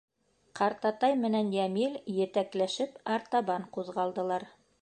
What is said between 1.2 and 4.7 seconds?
менән Йәмил етәкләшеп артабан ҡуҙғалдылар.